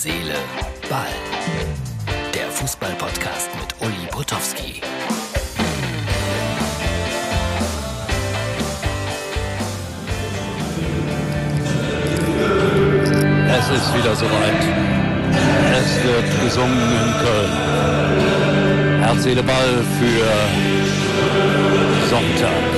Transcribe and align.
Seele, 0.00 0.36
Ball. 0.88 1.08
Der 2.32 2.48
Fußball-Podcast 2.52 3.50
mit 3.56 3.74
Uli 3.80 4.06
Potowski. 4.12 4.80
Es 13.48 13.70
ist 13.70 13.92
wieder 13.96 14.14
soweit. 14.14 14.62
Es 15.72 16.04
wird 16.04 16.44
gesungen 16.44 16.78
in 16.78 17.12
Köln. 17.18 19.02
Herz, 19.02 19.24
Seele, 19.24 19.42
Ball 19.42 19.82
für 19.98 20.24
Sonntag. 22.08 22.77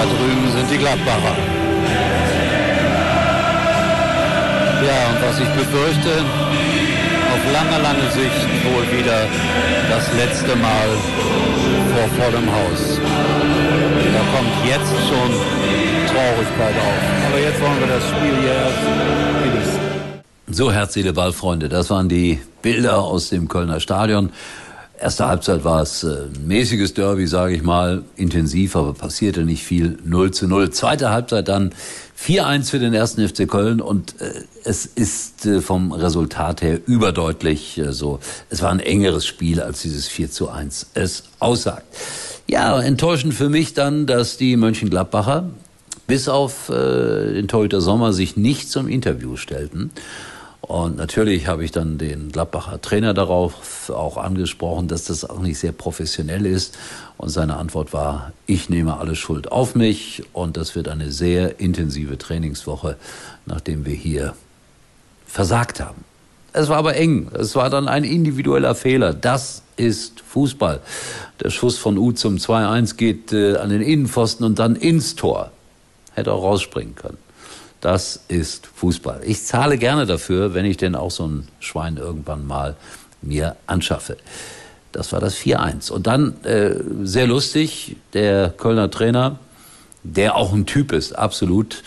Da 0.00 0.06
drüben 0.06 0.50
sind 0.56 0.70
die 0.70 0.78
Gladbacher. 0.78 1.36
Ja, 4.86 4.98
und 5.10 5.18
was 5.28 5.38
ich 5.38 5.48
befürchte, 5.48 6.24
auf 7.34 7.52
lange, 7.52 7.82
lange 7.82 8.10
Sicht 8.10 8.48
wohl 8.64 8.98
wieder 8.98 9.28
das 9.90 10.10
letzte 10.14 10.56
Mal 10.56 10.88
vor 11.92 12.24
vollem 12.24 12.48
Haus. 12.50 12.98
Da 14.14 14.22
kommt 14.34 14.54
jetzt 14.64 14.90
schon 15.06 15.30
Traurigkeit 16.08 16.76
auf. 16.80 17.02
Aber 17.28 17.38
jetzt 17.38 17.60
wollen 17.60 17.80
wir 17.80 17.88
das 17.88 18.08
Spiel 18.08 18.34
hier 18.40 18.54
erst 18.54 18.82
genießen. 19.44 19.80
So, 20.48 20.72
Herz, 20.72 20.94
Seele, 20.94 21.12
Ball, 21.12 21.34
Freunde, 21.34 21.68
das 21.68 21.90
waren 21.90 22.08
die 22.08 22.40
Bilder 22.62 23.02
aus 23.02 23.28
dem 23.28 23.48
Kölner 23.48 23.80
Stadion. 23.80 24.30
Erste 25.00 25.26
Halbzeit 25.26 25.64
war 25.64 25.80
es 25.80 26.04
äh, 26.04 26.08
ein 26.08 26.46
mäßiges 26.46 26.92
Derby, 26.92 27.26
sage 27.26 27.54
ich 27.54 27.62
mal, 27.62 28.02
intensiv, 28.16 28.76
aber 28.76 28.92
passierte 28.92 29.44
nicht 29.44 29.64
viel, 29.64 29.98
0 30.04 30.30
zu 30.30 30.46
0. 30.46 30.70
Zweite 30.72 31.08
Halbzeit 31.08 31.48
dann 31.48 31.72
4-1 32.22 32.70
für 32.70 32.78
den 32.78 32.92
ersten 32.92 33.26
FC 33.26 33.48
Köln 33.48 33.80
und 33.80 34.20
äh, 34.20 34.42
es 34.64 34.84
ist 34.84 35.46
äh, 35.46 35.62
vom 35.62 35.92
Resultat 35.92 36.60
her 36.60 36.80
überdeutlich 36.86 37.78
äh, 37.78 37.94
so. 37.94 38.20
Es 38.50 38.60
war 38.60 38.70
ein 38.70 38.80
engeres 38.80 39.24
Spiel, 39.24 39.62
als 39.62 39.80
dieses 39.80 40.06
4 40.06 40.30
zu 40.30 40.50
1 40.50 40.90
es 40.92 41.24
aussagt. 41.38 41.86
Ja, 42.46 42.78
enttäuschend 42.82 43.32
für 43.32 43.48
mich 43.48 43.72
dann, 43.72 44.06
dass 44.06 44.36
die 44.36 44.56
Mönchengladbacher 44.56 45.48
bis 46.06 46.28
auf 46.28 46.68
äh, 46.68 47.32
den 47.32 47.48
Torhüter 47.48 47.80
Sommer 47.80 48.12
sich 48.12 48.36
nicht 48.36 48.70
zum 48.70 48.86
Interview 48.86 49.36
stellten. 49.36 49.92
Und 50.60 50.96
natürlich 50.96 51.46
habe 51.46 51.64
ich 51.64 51.72
dann 51.72 51.98
den 51.98 52.30
Gladbacher 52.30 52.80
Trainer 52.80 53.14
darauf 53.14 53.90
auch 53.90 54.16
angesprochen, 54.16 54.88
dass 54.88 55.04
das 55.04 55.28
auch 55.28 55.40
nicht 55.40 55.58
sehr 55.58 55.72
professionell 55.72 56.46
ist. 56.46 56.76
Und 57.16 57.30
seine 57.30 57.56
Antwort 57.56 57.92
war, 57.92 58.32
ich 58.46 58.68
nehme 58.68 58.98
alle 58.98 59.16
Schuld 59.16 59.50
auf 59.50 59.74
mich 59.74 60.22
und 60.32 60.56
das 60.56 60.74
wird 60.74 60.88
eine 60.88 61.10
sehr 61.10 61.60
intensive 61.60 62.18
Trainingswoche, 62.18 62.96
nachdem 63.46 63.86
wir 63.86 63.94
hier 63.94 64.34
versagt 65.26 65.80
haben. 65.80 66.04
Es 66.52 66.68
war 66.68 66.78
aber 66.78 66.96
eng. 66.96 67.30
Es 67.32 67.54
war 67.54 67.70
dann 67.70 67.88
ein 67.88 68.04
individueller 68.04 68.74
Fehler. 68.74 69.14
Das 69.14 69.62
ist 69.76 70.20
Fußball. 70.20 70.80
Der 71.40 71.50
Schuss 71.50 71.78
von 71.78 71.96
U 71.96 72.12
zum 72.12 72.36
2-1 72.36 72.96
geht 72.96 73.32
äh, 73.32 73.56
an 73.56 73.70
den 73.70 73.82
Innenpfosten 73.82 74.44
und 74.44 74.58
dann 74.58 74.76
ins 74.76 75.14
Tor. 75.14 75.52
Hätte 76.14 76.32
auch 76.32 76.42
rausspringen 76.42 76.96
können. 76.96 77.18
Das 77.80 78.20
ist 78.28 78.66
Fußball. 78.66 79.22
Ich 79.24 79.44
zahle 79.44 79.78
gerne 79.78 80.06
dafür, 80.06 80.54
wenn 80.54 80.66
ich 80.66 80.76
denn 80.76 80.94
auch 80.94 81.10
so 81.10 81.26
ein 81.26 81.48
Schwein 81.60 81.96
irgendwann 81.96 82.46
mal 82.46 82.76
mir 83.22 83.56
anschaffe. 83.66 84.16
Das 84.92 85.12
war 85.12 85.20
das 85.20 85.36
4-1. 85.36 85.90
Und 85.90 86.06
dann, 86.06 86.42
äh, 86.44 86.74
sehr 87.04 87.26
lustig, 87.26 87.96
der 88.12 88.50
Kölner 88.50 88.90
Trainer, 88.90 89.38
der 90.02 90.36
auch 90.36 90.52
ein 90.52 90.66
Typ 90.66 90.92
ist, 90.92 91.12
absolut, 91.12 91.82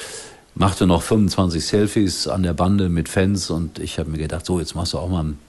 machte 0.56 0.88
noch 0.88 1.02
25 1.02 1.66
Selfies 1.66 2.28
an 2.28 2.44
der 2.44 2.54
Bande 2.54 2.90
mit 2.90 3.10
Fans 3.10 3.50
und 3.50 3.80
ich 3.80 4.00
habe 4.00 4.10
mir 4.12 4.20
gedacht, 4.20 4.46
so, 4.46 4.60
jetzt 4.60 4.76
machst 4.76 4.94
du 4.94 5.00
auch 5.00 5.10
mal 5.10 5.24
ein 5.24 5.40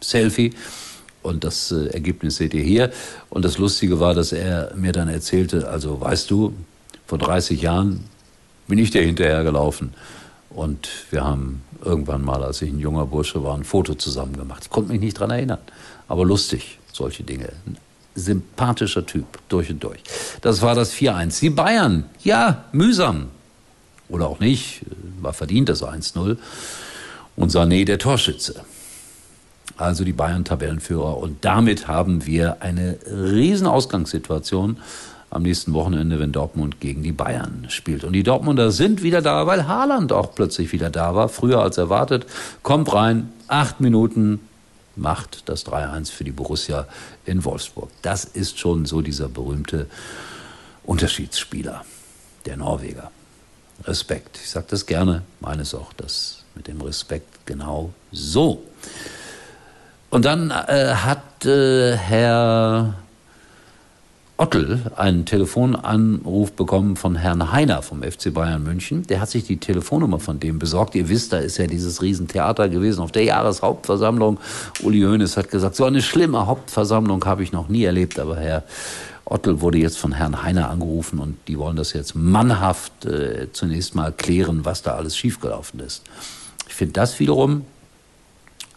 Selfie. 0.00 0.54
Und 1.22 1.44
das 1.44 1.70
äh, 1.70 1.86
Ergebnis 1.86 2.36
seht 2.36 2.52
ihr 2.52 2.64
hier. 2.64 2.90
Und 3.30 3.44
das 3.44 3.58
Lustige 3.58 4.00
war, 4.00 4.14
dass 4.14 4.32
er 4.32 4.72
mir 4.74 4.92
dann 4.92 5.08
erzählte, 5.08 5.68
also 5.68 6.00
weißt 6.00 6.30
du, 6.30 6.52
vor 7.06 7.18
30 7.18 7.62
Jahren 7.62 8.04
bin 8.66 8.78
ich 8.78 8.90
dir 8.90 9.02
hinterhergelaufen. 9.02 9.94
Und 10.50 10.88
wir 11.10 11.24
haben 11.24 11.62
irgendwann 11.84 12.22
mal, 12.22 12.42
als 12.42 12.62
ich 12.62 12.70
ein 12.70 12.78
junger 12.78 13.06
Bursche 13.06 13.42
war, 13.42 13.56
ein 13.56 13.64
Foto 13.64 13.94
zusammen 13.94 14.36
gemacht. 14.36 14.64
Ich 14.64 14.70
konnte 14.70 14.92
mich 14.92 15.00
nicht 15.00 15.18
dran 15.18 15.30
erinnern. 15.30 15.58
Aber 16.08 16.24
lustig, 16.24 16.78
solche 16.92 17.22
Dinge. 17.22 17.48
Ein 17.66 17.78
sympathischer 18.14 19.06
Typ, 19.06 19.24
durch 19.48 19.70
und 19.70 19.82
durch. 19.82 20.00
Das 20.42 20.62
war 20.62 20.74
das 20.74 20.92
4-1. 20.92 21.40
Die 21.40 21.50
Bayern, 21.50 22.04
ja, 22.22 22.64
mühsam. 22.72 23.28
Oder 24.08 24.28
auch 24.28 24.40
nicht, 24.40 24.82
war 25.20 25.32
verdient 25.32 25.70
das 25.70 25.82
1-0. 25.82 26.36
Und 27.34 27.50
Sané 27.50 27.86
der 27.86 27.98
Torschütze. 27.98 28.62
Also 29.78 30.04
die 30.04 30.12
Bayern 30.12 30.44
Tabellenführer. 30.44 31.16
Und 31.16 31.44
damit 31.44 31.88
haben 31.88 32.26
wir 32.26 32.60
eine 32.60 32.98
riesen 33.06 33.66
Ausgangssituation 33.66 34.76
am 35.32 35.42
nächsten 35.42 35.72
Wochenende, 35.72 36.20
wenn 36.20 36.30
Dortmund 36.30 36.78
gegen 36.78 37.02
die 37.02 37.12
Bayern 37.12 37.64
spielt. 37.68 38.04
Und 38.04 38.12
die 38.12 38.22
Dortmunder 38.22 38.70
sind 38.70 39.02
wieder 39.02 39.22
da, 39.22 39.46
weil 39.46 39.66
Haaland 39.66 40.12
auch 40.12 40.34
plötzlich 40.34 40.72
wieder 40.72 40.90
da 40.90 41.14
war, 41.14 41.30
früher 41.30 41.62
als 41.62 41.78
erwartet. 41.78 42.26
Kommt 42.62 42.92
rein, 42.92 43.32
acht 43.48 43.80
Minuten, 43.80 44.40
macht 44.94 45.48
das 45.48 45.64
3-1 45.64 46.12
für 46.12 46.24
die 46.24 46.32
Borussia 46.32 46.86
in 47.24 47.46
Wolfsburg. 47.46 47.88
Das 48.02 48.26
ist 48.26 48.58
schon 48.58 48.84
so 48.84 49.00
dieser 49.00 49.30
berühmte 49.30 49.86
Unterschiedsspieler, 50.84 51.82
der 52.44 52.58
Norweger. 52.58 53.10
Respekt. 53.84 54.38
Ich 54.42 54.50
sage 54.50 54.66
das 54.68 54.84
gerne, 54.84 55.22
meine 55.40 55.62
es 55.62 55.74
auch, 55.74 55.94
das 55.94 56.44
mit 56.54 56.68
dem 56.68 56.82
Respekt 56.82 57.46
genau 57.46 57.94
so. 58.12 58.62
Und 60.10 60.26
dann 60.26 60.50
äh, 60.50 60.94
hat 60.94 61.46
äh, 61.46 61.96
Herr 61.96 63.01
Ottel 64.38 64.80
einen 64.96 65.24
Telefonanruf 65.24 66.52
bekommen 66.52 66.96
von 66.96 67.16
Herrn 67.16 67.52
Heiner 67.52 67.82
vom 67.82 68.02
FC 68.02 68.32
Bayern 68.32 68.62
München. 68.62 69.02
Der 69.06 69.20
hat 69.20 69.30
sich 69.30 69.44
die 69.44 69.58
Telefonnummer 69.58 70.18
von 70.18 70.40
dem 70.40 70.58
besorgt. 70.58 70.94
Ihr 70.94 71.08
wisst, 71.08 71.32
da 71.32 71.38
ist 71.38 71.58
ja 71.58 71.66
dieses 71.66 72.02
Riesentheater 72.02 72.68
gewesen 72.68 73.02
auf 73.02 73.12
der 73.12 73.24
Jahreshauptversammlung. 73.24 74.38
Uli 74.82 75.02
Hoeneß 75.02 75.36
hat 75.36 75.50
gesagt, 75.50 75.76
so 75.76 75.84
eine 75.84 76.02
schlimme 76.02 76.46
Hauptversammlung 76.46 77.24
habe 77.24 77.42
ich 77.42 77.52
noch 77.52 77.68
nie 77.68 77.84
erlebt. 77.84 78.18
Aber 78.18 78.36
Herr 78.36 78.64
Ottel 79.24 79.60
wurde 79.60 79.78
jetzt 79.78 79.98
von 79.98 80.12
Herrn 80.12 80.42
Heiner 80.42 80.70
angerufen 80.70 81.18
und 81.18 81.36
die 81.46 81.58
wollen 81.58 81.76
das 81.76 81.92
jetzt 81.92 82.14
mannhaft 82.14 83.04
äh, 83.04 83.52
zunächst 83.52 83.94
mal 83.94 84.12
klären, 84.12 84.64
was 84.64 84.82
da 84.82 84.94
alles 84.94 85.16
schiefgelaufen 85.16 85.80
ist. 85.80 86.02
Ich 86.68 86.74
finde 86.74 86.94
das 86.94 87.20
wiederum 87.20 87.64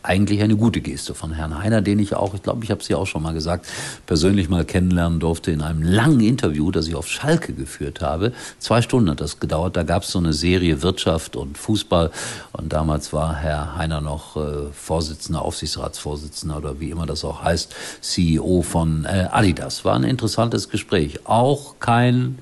eigentlich 0.05 0.41
eine 0.41 0.55
gute 0.55 0.81
Geste 0.81 1.13
von 1.13 1.31
Herrn 1.31 1.57
Heiner, 1.57 1.81
den 1.81 1.99
ich 1.99 2.16
auch, 2.16 2.33
ich 2.33 2.43
glaube, 2.43 2.63
ich 2.63 2.71
habe 2.71 2.81
es 2.81 2.88
ja 2.88 2.97
auch 2.97 3.07
schon 3.07 3.23
mal 3.23 3.33
gesagt, 3.33 3.67
persönlich 4.05 4.49
mal 4.49 4.66
kennenlernen 4.66 5.19
durfte 5.19 5.51
in 5.51 5.61
einem 5.61 5.81
langen 5.81 6.19
Interview, 6.19 6.71
das 6.71 6.88
ich 6.88 6.95
auf 6.95 7.07
Schalke 7.07 7.53
geführt 7.53 8.01
habe. 8.01 8.31
Zwei 8.59 8.81
Stunden 8.81 9.09
hat 9.09 9.21
das 9.21 9.39
gedauert. 9.39 9.75
Da 9.75 9.83
gab 9.83 10.03
es 10.03 10.11
so 10.11 10.19
eine 10.19 10.33
Serie 10.33 10.81
Wirtschaft 10.81 11.35
und 11.35 11.57
Fußball. 11.57 12.11
Und 12.53 12.71
damals 12.71 13.13
war 13.13 13.35
Herr 13.35 13.75
Heiner 13.75 14.01
noch 14.01 14.38
äh, 14.38 14.71
Vorsitzender, 14.71 15.41
Aufsichtsratsvorsitzender 15.41 16.57
oder 16.57 16.79
wie 16.79 16.91
immer 16.91 17.05
das 17.05 17.25
auch 17.25 17.43
heißt, 17.43 17.73
CEO 18.01 18.61
von 18.61 19.05
äh, 19.05 19.27
Adidas. 19.31 19.85
War 19.85 19.95
ein 19.95 20.03
interessantes 20.03 20.69
Gespräch. 20.69 21.25
Auch 21.25 21.79
kein 21.79 22.39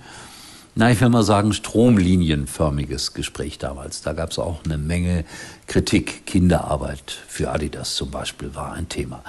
na, 0.75 0.89
ich 0.89 0.99
will 1.01 1.09
mal 1.09 1.21
sagen, 1.21 1.53
stromlinienförmiges 1.53 3.13
Gespräch 3.13 3.59
damals. 3.59 4.01
Da 4.01 4.13
gab 4.13 4.31
es 4.31 4.39
auch 4.39 4.65
eine 4.65 4.79
Menge 4.79 5.23
Kritik. 5.67 6.25
Kinderarbeit 6.25 7.17
für 7.27 7.51
Adidas 7.51 7.95
zum 7.95 8.11
Beispiel 8.11 8.53
war 8.55 8.73
ein 8.73 8.89
Thema. 8.89 9.23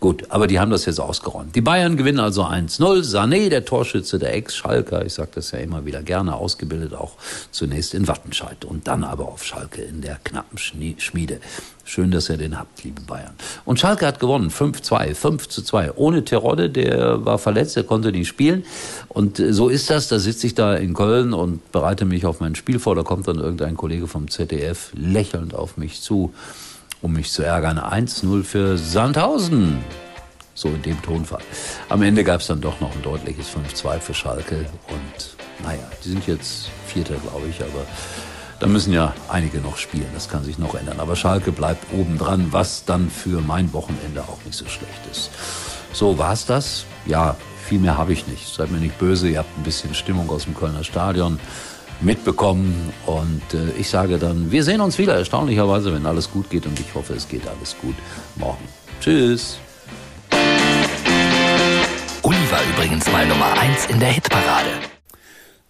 Gut, 0.00 0.26
aber 0.28 0.46
die 0.46 0.60
haben 0.60 0.70
das 0.70 0.84
jetzt 0.84 1.00
ausgeräumt. 1.00 1.56
Die 1.56 1.60
Bayern 1.60 1.96
gewinnen 1.96 2.20
also 2.20 2.44
1-0. 2.44 3.02
Sané, 3.02 3.48
der 3.48 3.64
Torschütze 3.64 4.20
der 4.20 4.32
Ex-Schalker, 4.32 5.04
ich 5.04 5.14
sage 5.14 5.30
das 5.34 5.50
ja 5.50 5.58
immer 5.58 5.86
wieder 5.86 6.02
gerne, 6.02 6.36
ausgebildet 6.36 6.94
auch 6.94 7.14
zunächst 7.50 7.94
in 7.94 8.06
Wattenscheid 8.06 8.64
und 8.64 8.86
dann 8.86 9.02
aber 9.02 9.26
auf 9.26 9.44
Schalke 9.44 9.82
in 9.82 10.00
der 10.00 10.20
knappen 10.22 10.56
Schmiede. 10.56 11.40
Schön, 11.82 12.10
dass 12.10 12.28
ihr 12.28 12.36
den 12.36 12.58
habt, 12.58 12.84
liebe 12.84 13.00
Bayern. 13.00 13.32
Und 13.64 13.80
Schalke 13.80 14.06
hat 14.06 14.20
gewonnen, 14.20 14.50
5-2, 14.50 15.16
5-2, 15.16 15.92
ohne 15.96 16.22
Terodde, 16.22 16.68
der 16.68 17.24
war 17.24 17.38
verletzt, 17.38 17.76
der 17.76 17.84
konnte 17.84 18.12
nicht 18.12 18.28
spielen. 18.28 18.64
Und 19.08 19.40
äh, 19.40 19.54
so 19.54 19.70
ist 19.70 19.88
das, 19.88 20.06
da 20.08 20.18
sitze 20.18 20.46
ich 20.46 20.54
da 20.54 20.74
in 20.74 20.92
Köln 20.92 21.32
und 21.32 21.72
bereite 21.72 22.04
mich 22.04 22.26
auf 22.26 22.40
mein 22.40 22.56
Spiel 22.56 22.78
vor, 22.78 22.94
da 22.94 23.04
kommt 23.04 23.26
dann 23.26 23.38
irgendein 23.38 23.74
Kollege 23.74 24.06
vom 24.06 24.30
ZDF 24.30 24.92
lächelnd 24.94 25.54
auf 25.54 25.77
mich 25.78 26.02
zu 26.02 26.34
um 27.00 27.12
mich 27.12 27.30
zu 27.30 27.42
ärgern. 27.42 27.78
1-0 27.78 28.44
für 28.44 28.78
Sandhausen. 28.78 29.78
So 30.54 30.68
in 30.68 30.82
dem 30.82 31.00
Tonfall. 31.02 31.42
Am 31.88 32.02
Ende 32.02 32.24
gab 32.24 32.40
es 32.40 32.48
dann 32.48 32.60
doch 32.60 32.80
noch 32.80 32.92
ein 32.92 33.02
deutliches 33.02 33.46
5-2 33.48 34.00
für 34.00 34.14
Schalke. 34.14 34.66
Und 34.88 35.64
naja, 35.64 35.84
die 36.04 36.08
sind 36.08 36.26
jetzt 36.26 36.68
Vierter, 36.86 37.14
glaube 37.14 37.46
ich, 37.48 37.60
aber 37.60 37.86
da 38.58 38.66
müssen 38.66 38.92
ja 38.92 39.14
einige 39.28 39.58
noch 39.58 39.76
spielen. 39.76 40.08
Das 40.14 40.28
kann 40.28 40.42
sich 40.42 40.58
noch 40.58 40.74
ändern. 40.74 40.98
Aber 40.98 41.14
Schalke 41.14 41.52
bleibt 41.52 41.92
oben 41.92 42.18
dran, 42.18 42.48
was 42.50 42.84
dann 42.84 43.08
für 43.08 43.40
mein 43.40 43.72
Wochenende 43.72 44.22
auch 44.22 44.44
nicht 44.44 44.58
so 44.58 44.66
schlecht 44.66 45.06
ist. 45.12 45.30
So, 45.92 46.18
war's 46.18 46.44
das? 46.44 46.84
Ja, 47.06 47.36
viel 47.64 47.78
mehr 47.78 47.96
habe 47.96 48.12
ich 48.12 48.26
nicht. 48.26 48.52
Seid 48.52 48.72
mir 48.72 48.78
nicht 48.78 48.98
böse, 48.98 49.28
ihr 49.28 49.38
habt 49.38 49.56
ein 49.56 49.62
bisschen 49.62 49.94
Stimmung 49.94 50.28
aus 50.28 50.44
dem 50.44 50.56
Kölner 50.56 50.82
Stadion 50.82 51.38
mitbekommen. 52.00 52.92
Und 53.06 53.42
äh, 53.54 53.70
ich 53.78 53.88
sage 53.88 54.18
dann, 54.18 54.50
wir 54.50 54.64
sehen 54.64 54.80
uns 54.80 54.98
wieder, 54.98 55.16
erstaunlicherweise, 55.16 55.92
wenn 55.92 56.06
alles 56.06 56.30
gut 56.30 56.50
geht. 56.50 56.66
Und 56.66 56.78
ich 56.78 56.94
hoffe, 56.94 57.14
es 57.14 57.28
geht 57.28 57.46
alles 57.46 57.76
gut 57.80 57.94
morgen. 58.36 58.64
Tschüss. 59.00 59.58
Uli 62.22 62.36
war 62.50 62.60
übrigens 62.74 63.10
mal 63.10 63.26
Nummer 63.26 63.52
1 63.58 63.86
in 63.86 64.00
der 64.00 64.10
Hitparade. 64.10 64.70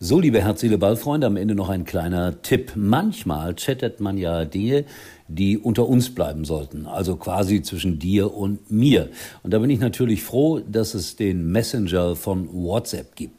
So, 0.00 0.20
liebe 0.20 0.40
Herzliche 0.40 0.78
Ballfreunde, 0.78 1.26
am 1.26 1.36
Ende 1.36 1.56
noch 1.56 1.68
ein 1.70 1.84
kleiner 1.84 2.40
Tipp. 2.42 2.72
Manchmal 2.76 3.56
chattet 3.56 3.98
man 3.98 4.16
ja 4.16 4.44
Dinge, 4.44 4.84
die 5.26 5.58
unter 5.58 5.88
uns 5.88 6.14
bleiben 6.14 6.44
sollten, 6.44 6.86
also 6.86 7.16
quasi 7.16 7.62
zwischen 7.62 7.98
dir 7.98 8.32
und 8.32 8.70
mir. 8.70 9.08
Und 9.42 9.52
da 9.52 9.58
bin 9.58 9.70
ich 9.70 9.80
natürlich 9.80 10.22
froh, 10.22 10.60
dass 10.60 10.94
es 10.94 11.16
den 11.16 11.50
Messenger 11.50 12.14
von 12.14 12.48
WhatsApp 12.52 13.16
gibt. 13.16 13.37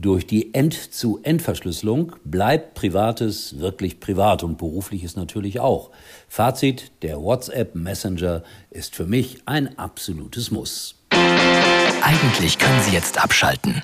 Durch 0.00 0.28
die 0.28 0.54
End-zu-End-Verschlüsselung 0.54 2.12
bleibt 2.24 2.74
Privates 2.74 3.58
wirklich 3.58 3.98
privat 3.98 4.44
und 4.44 4.56
berufliches 4.56 5.16
natürlich 5.16 5.58
auch. 5.58 5.90
Fazit, 6.28 6.92
der 7.02 7.20
WhatsApp 7.20 7.74
Messenger 7.74 8.44
ist 8.70 8.94
für 8.94 9.06
mich 9.06 9.38
ein 9.46 9.76
absolutes 9.76 10.52
Muss. 10.52 10.94
Eigentlich 11.10 12.58
können 12.58 12.80
Sie 12.82 12.92
jetzt 12.92 13.20
abschalten. 13.20 13.82